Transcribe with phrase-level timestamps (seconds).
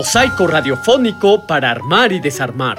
[0.00, 2.78] Mosaico radiofónico para armar y desarmar.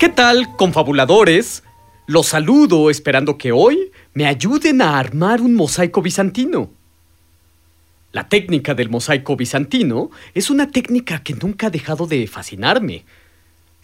[0.00, 1.62] ¿Qué tal, confabuladores?
[2.08, 6.68] Los saludo esperando que hoy me ayuden a armar un mosaico bizantino.
[8.10, 13.04] La técnica del mosaico bizantino es una técnica que nunca ha dejado de fascinarme.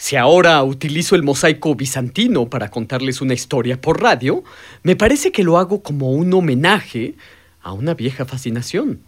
[0.03, 4.42] Si ahora utilizo el mosaico bizantino para contarles una historia por radio,
[4.83, 7.14] me parece que lo hago como un homenaje
[7.62, 8.98] a una vieja fascinación.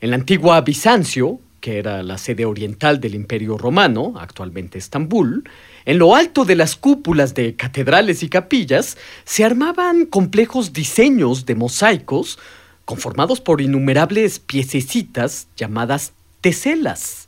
[0.00, 5.48] En la antigua Bizancio, que era la sede oriental del Imperio Romano, actualmente Estambul,
[5.84, 11.54] en lo alto de las cúpulas de catedrales y capillas se armaban complejos diseños de
[11.54, 12.40] mosaicos
[12.84, 17.25] conformados por innumerables piececitas llamadas teselas.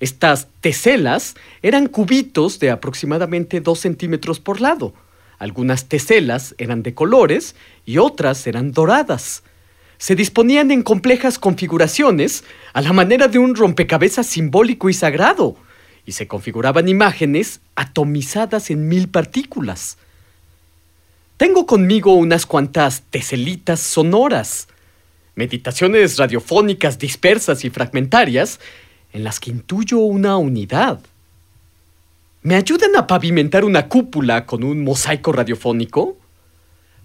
[0.00, 4.94] Estas teselas eran cubitos de aproximadamente 2 centímetros por lado.
[5.38, 9.42] Algunas teselas eran de colores y otras eran doradas.
[9.98, 15.56] Se disponían en complejas configuraciones a la manera de un rompecabezas simbólico y sagrado,
[16.06, 19.98] y se configuraban imágenes atomizadas en mil partículas.
[21.36, 24.68] Tengo conmigo unas cuantas teselitas sonoras,
[25.34, 28.60] meditaciones radiofónicas dispersas y fragmentarias
[29.12, 31.00] en las que intuyo una unidad.
[32.42, 36.16] ¿Me ayudan a pavimentar una cúpula con un mosaico radiofónico?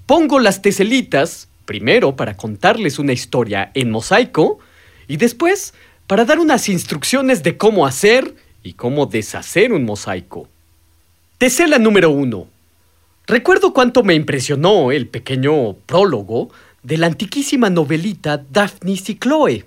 [0.05, 4.59] Pongo las teselitas, primero para contarles una historia en mosaico,
[5.07, 5.73] y después
[6.07, 10.47] para dar unas instrucciones de cómo hacer y cómo deshacer un mosaico.
[11.37, 12.47] Tesela número uno.
[13.27, 16.49] Recuerdo cuánto me impresionó el pequeño prólogo
[16.83, 19.65] de la antiquísima novelita Daphnis y Chloe.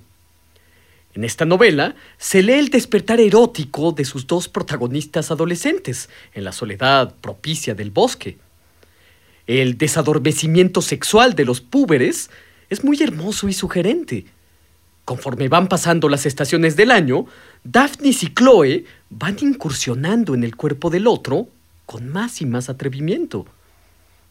[1.18, 6.52] En esta novela se lee el despertar erótico de sus dos protagonistas adolescentes en la
[6.52, 8.38] soledad propicia del bosque.
[9.48, 12.30] El desadormecimiento sexual de los púberes
[12.70, 14.26] es muy hermoso y sugerente.
[15.04, 17.26] Conforme van pasando las estaciones del año,
[17.64, 21.48] Daphnis y Chloe van incursionando en el cuerpo del otro
[21.84, 23.44] con más y más atrevimiento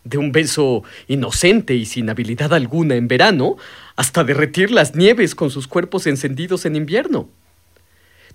[0.09, 3.57] de un beso inocente y sin habilidad alguna en verano,
[3.95, 7.29] hasta derretir las nieves con sus cuerpos encendidos en invierno.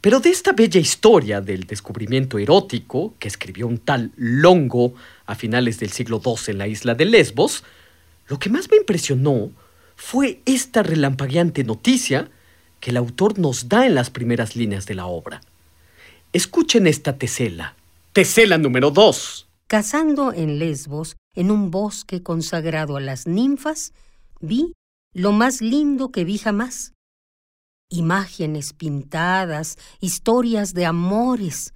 [0.01, 4.95] Pero de esta bella historia del descubrimiento erótico que escribió un tal Longo
[5.27, 7.63] a finales del siglo II en la isla de Lesbos,
[8.27, 9.51] lo que más me impresionó
[9.95, 12.29] fue esta relampagueante noticia
[12.81, 15.41] que el autor nos da en las primeras líneas de la obra.
[16.33, 17.77] Escuchen esta tesela.
[18.13, 19.47] Tesela número 2.
[19.69, 23.93] Cazando en Lesbos, en un bosque consagrado a las ninfas,
[24.41, 24.75] vi
[25.15, 26.93] lo más lindo que vi jamás.
[27.91, 31.75] Imágenes pintadas, historias de amores.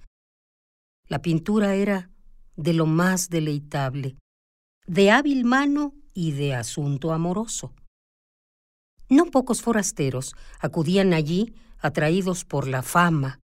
[1.07, 2.09] La pintura era
[2.55, 4.17] de lo más deleitable,
[4.87, 7.73] de hábil mano y de asunto amoroso.
[9.09, 13.39] No pocos forasteros acudían allí atraídos por la fama,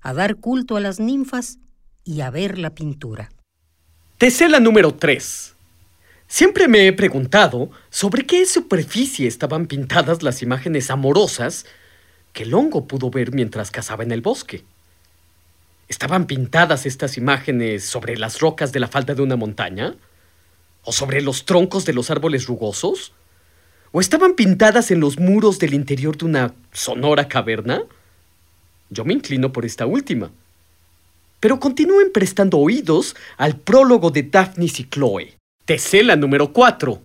[0.00, 1.58] a dar culto a las ninfas
[2.04, 3.30] y a ver la pintura.
[4.18, 5.56] Tesela número 3.
[6.28, 11.64] Siempre me he preguntado sobre qué superficie estaban pintadas las imágenes amorosas
[12.34, 14.62] que Longo pudo ver mientras cazaba en el bosque.
[15.88, 19.94] ¿Estaban pintadas estas imágenes sobre las rocas de la falda de una montaña?
[20.84, 23.12] ¿O sobre los troncos de los árboles rugosos?
[23.90, 27.82] ¿O estaban pintadas en los muros del interior de una sonora caverna?
[28.90, 30.30] Yo me inclino por esta última
[31.40, 35.37] pero continúen prestando oídos al prólogo de Daphnis y Chloe.
[35.68, 37.02] Tesela número 4.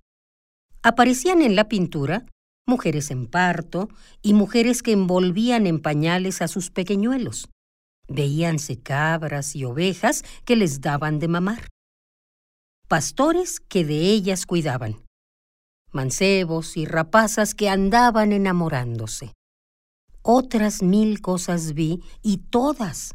[0.83, 2.25] Aparecían en la pintura
[2.65, 3.89] mujeres en parto
[4.21, 7.49] y mujeres que envolvían en pañales a sus pequeñuelos.
[8.07, 11.67] Veíanse cabras y ovejas que les daban de mamar.
[12.87, 15.03] Pastores que de ellas cuidaban.
[15.91, 19.33] Mancebos y rapazas que andaban enamorándose.
[20.21, 23.13] Otras mil cosas vi y todas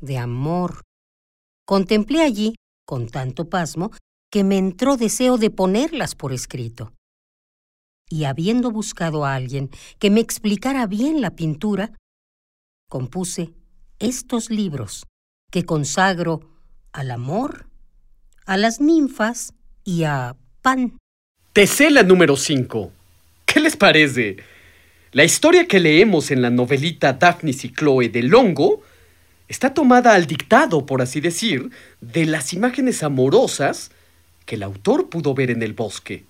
[0.00, 0.80] de amor.
[1.66, 2.54] Contemplé allí,
[2.86, 3.90] con tanto pasmo,
[4.30, 6.92] que me entró deseo de ponerlas por escrito.
[8.08, 9.68] y habiendo buscado a alguien
[9.98, 11.90] que me explicara bien la pintura,
[12.88, 13.52] compuse
[13.98, 15.06] estos libros
[15.50, 16.40] que consagro
[16.92, 17.66] al amor,
[18.44, 20.96] a las ninfas y a Pan.
[21.52, 22.92] Tesela número 5.
[23.44, 24.36] ¿Qué les parece?
[25.10, 28.82] La historia que leemos en la novelita Daphnis y Chloe de Longo
[29.48, 31.70] está tomada al dictado, por así decir,
[32.00, 33.90] de las imágenes amorosas
[34.46, 36.24] que el autor pudo ver en el bosque.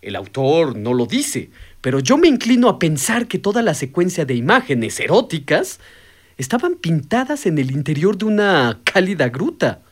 [0.00, 4.24] El autor no lo dice, pero yo me inclino a pensar que toda la secuencia
[4.24, 5.80] de imágenes eróticas
[6.38, 9.82] estaban pintadas en el interior de una cálida gruta.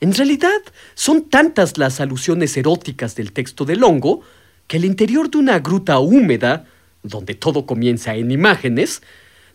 [0.00, 0.60] En realidad,
[0.94, 4.20] son tantas las alusiones eróticas del texto de Longo
[4.66, 6.66] que el interior de una gruta húmeda,
[7.04, 9.02] donde todo comienza en imágenes,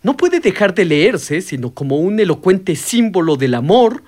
[0.02, 4.02] no puede dejar de leerse sino como un elocuente símbolo del amor,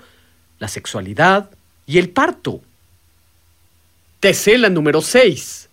[0.58, 1.50] la sexualidad
[1.86, 2.60] y el parto.
[4.20, 5.68] Tesela número 6.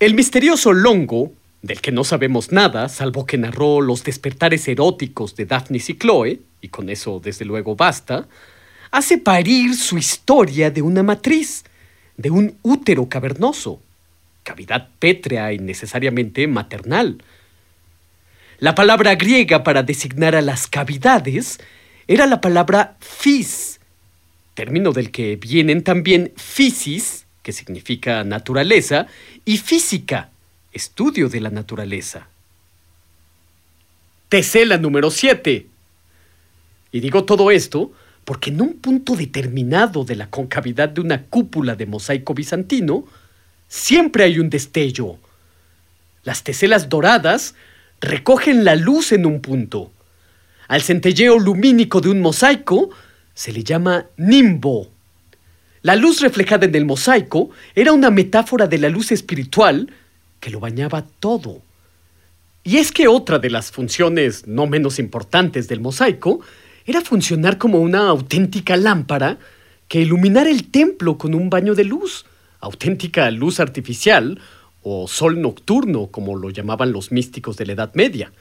[0.00, 1.32] El misterioso Longo,
[1.62, 6.40] del que no sabemos nada, salvo que narró los despertares eróticos de Daphnis y Chloe,
[6.60, 8.26] y con eso desde luego basta,
[8.90, 11.64] hace parir su historia de una matriz,
[12.16, 13.80] de un útero cavernoso,
[14.42, 17.22] cavidad pétrea y necesariamente maternal.
[18.58, 21.60] La palabra griega para designar a las cavidades
[22.08, 23.79] era la palabra phys,
[24.60, 29.06] término del que vienen también physis, que significa naturaleza,
[29.46, 30.28] y física,
[30.70, 32.28] estudio de la naturaleza.
[34.28, 35.66] Tesela número 7.
[36.92, 37.90] Y digo todo esto
[38.26, 43.06] porque en un punto determinado de la concavidad de una cúpula de mosaico bizantino,
[43.66, 45.16] siempre hay un destello.
[46.22, 47.54] Las teselas doradas
[48.02, 49.90] recogen la luz en un punto.
[50.68, 52.90] Al centelleo lumínico de un mosaico
[53.40, 54.90] se le llama nimbo.
[55.80, 59.90] La luz reflejada en el mosaico era una metáfora de la luz espiritual
[60.40, 61.62] que lo bañaba todo.
[62.64, 66.40] Y es que otra de las funciones no menos importantes del mosaico
[66.84, 69.38] era funcionar como una auténtica lámpara
[69.88, 72.26] que iluminara el templo con un baño de luz,
[72.60, 74.38] auténtica luz artificial
[74.82, 78.32] o sol nocturno, como lo llamaban los místicos de la Edad Media.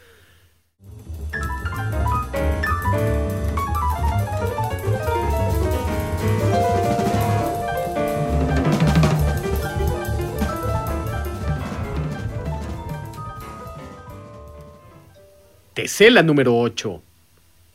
[15.80, 17.02] Tesela número 8.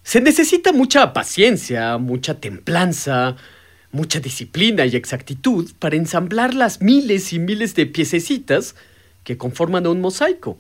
[0.03, 3.37] Se necesita mucha paciencia, mucha templanza,
[3.93, 8.75] mucha disciplina y exactitud para ensamblar las miles y miles de piececitas
[9.23, 10.59] que conforman un mosaico.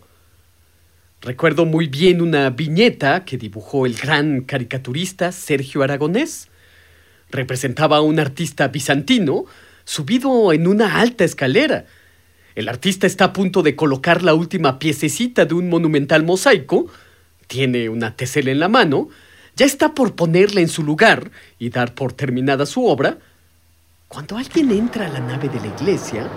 [1.20, 6.48] Recuerdo muy bien una viñeta que dibujó el gran caricaturista Sergio Aragonés.
[7.28, 9.44] Representaba a un artista bizantino
[9.84, 11.84] subido en una alta escalera.
[12.54, 16.90] El artista está a punto de colocar la última piececita de un monumental mosaico
[17.46, 19.08] tiene una tesela en la mano,
[19.56, 23.18] ya está por ponerla en su lugar y dar por terminada su obra,
[24.08, 26.28] cuando alguien entra a la nave de la iglesia,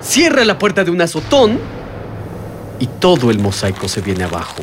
[0.00, 1.58] cierra la puerta de un azotón
[2.80, 4.62] y todo el mosaico se viene abajo.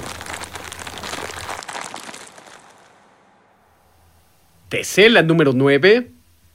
[4.69, 6.11] Tesela número 9.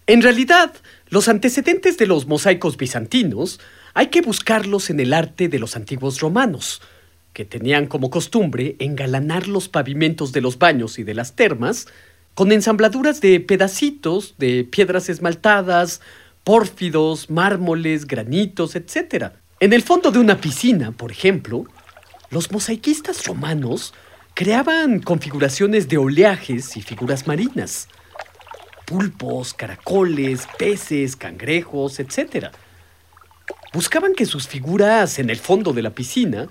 [0.07, 0.73] En realidad,
[1.09, 3.61] los antecedentes de los mosaicos bizantinos
[3.95, 6.81] hay que buscarlos en el arte de los antiguos romanos,
[7.37, 11.87] que tenían como costumbre engalanar los pavimentos de los baños y de las termas
[12.33, 16.01] con ensambladuras de pedacitos de piedras esmaltadas,
[16.45, 19.33] pórfidos, mármoles, granitos, etc.
[19.61, 21.67] En el fondo de una piscina, por ejemplo,
[22.31, 23.93] los mosaicistas romanos
[24.33, 27.89] creaban configuraciones de oleajes y figuras marinas.
[28.87, 32.47] Pulpos, caracoles, peces, cangrejos, etc.
[33.75, 36.49] Buscaban que sus figuras en el fondo de la piscina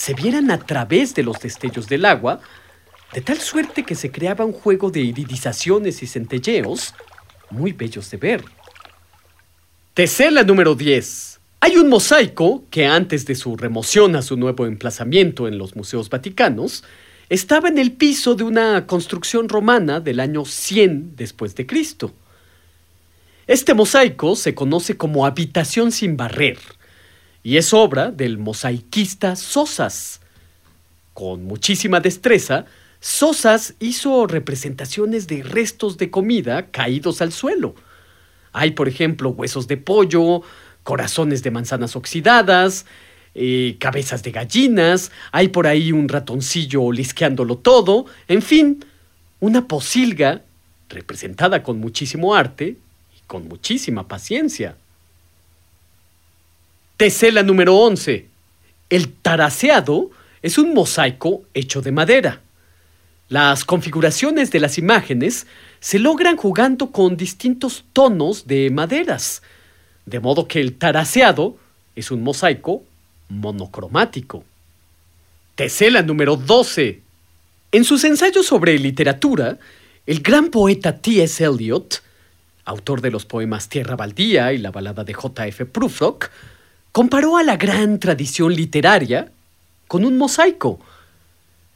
[0.00, 2.40] se vieran a través de los destellos del agua,
[3.12, 6.94] de tal suerte que se creaba un juego de iridizaciones y centelleos
[7.50, 8.42] muy bellos de ver.
[9.92, 11.40] Tesela número 10.
[11.60, 16.08] Hay un mosaico que antes de su remoción a su nuevo emplazamiento en los museos
[16.08, 16.82] vaticanos,
[17.28, 22.14] estaba en el piso de una construcción romana del año 100 después de Cristo.
[23.46, 26.56] Este mosaico se conoce como habitación sin barrer
[27.42, 30.20] y es obra del mosaiquista Sosas.
[31.14, 32.66] Con muchísima destreza,
[33.00, 37.74] Sosas hizo representaciones de restos de comida caídos al suelo.
[38.52, 40.42] Hay, por ejemplo, huesos de pollo,
[40.82, 42.84] corazones de manzanas oxidadas,
[43.34, 48.84] eh, cabezas de gallinas, hay por ahí un ratoncillo lisqueándolo todo, en fin,
[49.38, 50.42] una posilga
[50.88, 52.76] representada con muchísimo arte
[53.16, 54.76] y con muchísima paciencia.
[57.00, 58.26] Tesela número 11.
[58.90, 60.10] El taraseado
[60.42, 62.42] es un mosaico hecho de madera.
[63.30, 65.46] Las configuraciones de las imágenes
[65.80, 69.40] se logran jugando con distintos tonos de maderas,
[70.04, 71.56] de modo que el taraseado
[71.96, 72.82] es un mosaico
[73.30, 74.44] monocromático.
[75.54, 77.00] Tesela número 12.
[77.72, 79.56] En sus ensayos sobre literatura,
[80.04, 81.42] el gran poeta T.S.
[81.42, 82.02] Eliot,
[82.66, 85.64] autor de los poemas Tierra Baldía y la balada de J.F.
[85.64, 86.30] Prufrock,
[86.92, 89.30] comparó a la gran tradición literaria
[89.86, 90.80] con un mosaico.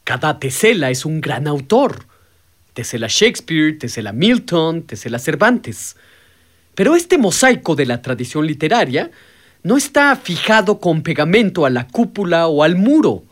[0.04, 2.06] Cada Tesela es un gran autor.
[2.74, 5.96] Tesela Shakespeare, Tesela Milton, Tesela Cervantes.
[6.74, 9.10] Pero este mosaico de la tradición literaria
[9.62, 13.22] no está fijado con pegamento a la cúpula o al muro.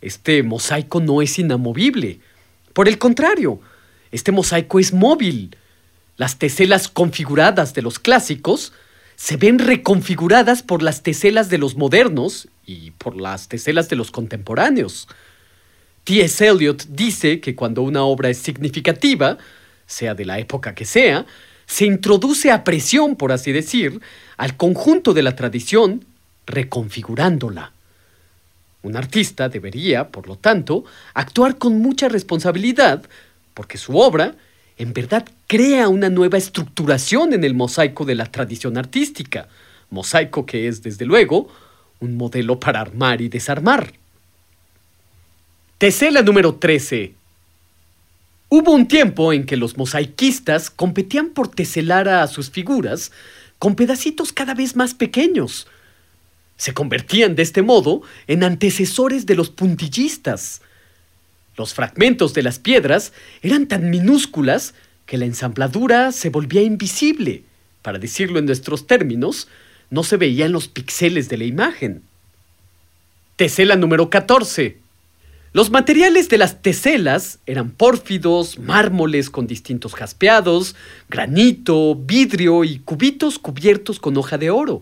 [0.00, 2.18] Este mosaico no es inamovible.
[2.72, 3.60] Por el contrario,
[4.10, 5.56] este mosaico es móvil.
[6.16, 8.72] Las teselas configuradas de los clásicos
[9.16, 14.10] se ven reconfiguradas por las teselas de los modernos y por las teselas de los
[14.10, 15.08] contemporáneos.
[16.04, 16.46] T.S.
[16.46, 19.38] Eliot dice que cuando una obra es significativa,
[19.86, 21.26] sea de la época que sea,
[21.66, 24.00] se introduce a presión, por así decir,
[24.36, 26.04] al conjunto de la tradición,
[26.46, 27.72] reconfigurándola.
[28.82, 33.04] Un artista debería, por lo tanto, actuar con mucha responsabilidad,
[33.54, 34.34] porque su obra,
[34.78, 39.48] en verdad, crea una nueva estructuración en el mosaico de la tradición artística,
[39.90, 41.48] mosaico que es, desde luego,
[42.00, 43.92] un modelo para armar y desarmar.
[45.78, 47.14] Tesela número 13.
[48.48, 53.10] Hubo un tiempo en que los mosaiquistas competían por teselar a sus figuras
[53.58, 55.66] con pedacitos cada vez más pequeños.
[56.56, 60.60] Se convertían de este modo en antecesores de los puntillistas.
[61.56, 64.74] Los fragmentos de las piedras eran tan minúsculas
[65.06, 67.44] que la ensambladura se volvía invisible.
[67.82, 69.48] Para decirlo en nuestros términos,
[69.90, 72.02] no se veían los píxeles de la imagen.
[73.36, 74.78] Tesela número 14.
[75.52, 80.74] Los materiales de las teselas eran pórfidos, mármoles con distintos jaspeados,
[81.10, 84.80] granito, vidrio y cubitos cubiertos con hoja de oro.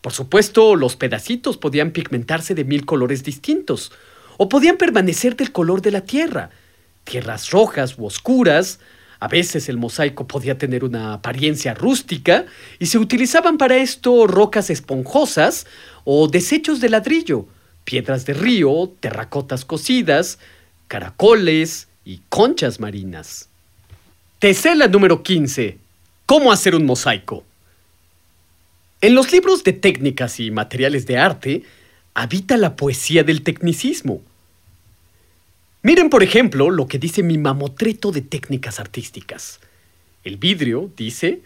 [0.00, 3.90] Por supuesto, los pedacitos podían pigmentarse de mil colores distintos,
[4.38, 6.48] o podían permanecer del color de la tierra,
[7.04, 8.78] tierras rojas u oscuras,
[9.20, 12.46] a veces el mosaico podía tener una apariencia rústica
[12.78, 15.66] y se utilizaban para esto rocas esponjosas
[16.04, 17.46] o desechos de ladrillo,
[17.84, 20.38] piedras de río, terracotas cocidas,
[20.86, 23.48] caracoles y conchas marinas.
[24.38, 25.78] Tesela número 15.
[26.26, 27.42] ¿Cómo hacer un mosaico?
[29.00, 31.62] En los libros de técnicas y materiales de arte
[32.14, 34.22] habita la poesía del tecnicismo.
[35.88, 39.58] Miren, por ejemplo, lo que dice mi mamotreto de técnicas artísticas.
[40.22, 41.40] El vidrio, dice,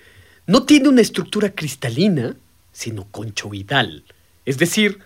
[0.49, 2.35] no tiene una estructura cristalina,
[2.73, 4.03] sino conchoidal.
[4.45, 4.99] Es decir,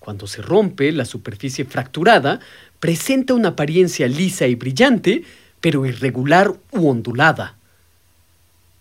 [0.00, 2.40] cuando se rompe, la superficie fracturada
[2.80, 5.22] presenta una apariencia lisa y brillante,
[5.60, 7.54] pero irregular u ondulada.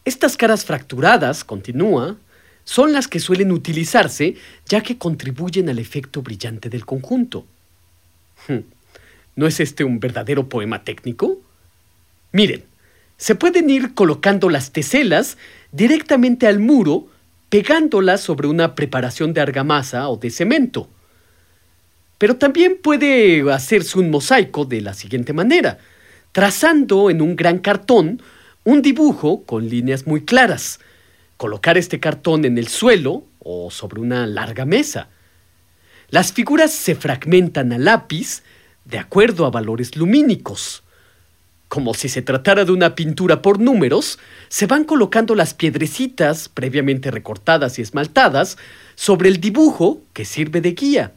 [0.05, 2.17] Estas caras fracturadas, continúa,
[2.63, 7.45] son las que suelen utilizarse ya que contribuyen al efecto brillante del conjunto.
[9.39, 11.39] ¿No es este un verdadero poema técnico?
[12.33, 12.65] Miren,
[13.15, 15.37] se pueden ir colocando las teselas
[15.71, 17.07] directamente al muro,
[17.47, 20.89] pegándolas sobre una preparación de argamasa o de cemento.
[22.17, 25.77] Pero también puede hacerse un mosaico de la siguiente manera,
[26.33, 28.21] trazando en un gran cartón
[28.65, 30.81] un dibujo con líneas muy claras,
[31.37, 35.07] colocar este cartón en el suelo o sobre una larga mesa.
[36.09, 38.43] Las figuras se fragmentan a lápiz
[38.89, 40.83] de acuerdo a valores lumínicos.
[41.67, 44.17] Como si se tratara de una pintura por números,
[44.47, 48.57] se van colocando las piedrecitas previamente recortadas y esmaltadas
[48.95, 51.13] sobre el dibujo que sirve de guía.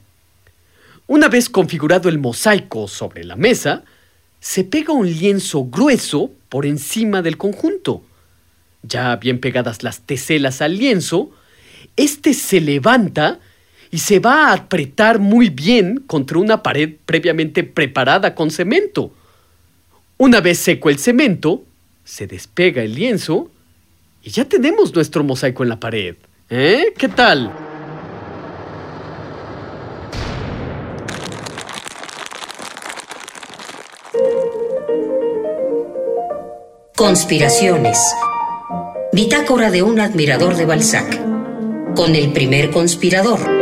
[1.07, 3.85] Una vez configurado el mosaico sobre la mesa,
[4.41, 8.03] se pega un lienzo grueso por encima del conjunto.
[8.83, 11.31] Ya bien pegadas las teselas al lienzo,
[11.97, 13.41] este se levanta
[13.93, 19.13] y se va a apretar muy bien contra una pared previamente preparada con cemento.
[20.17, 21.63] Una vez seco el cemento,
[22.03, 23.51] se despega el lienzo
[24.23, 26.17] y ya tenemos nuestro mosaico en la pared.
[26.49, 26.95] ¿Eh?
[26.97, 27.53] ¿Qué tal?
[36.97, 37.99] Conspiraciones.
[39.13, 41.21] Bitácora de un admirador de Balzac.
[41.95, 43.62] Con el primer conspirador,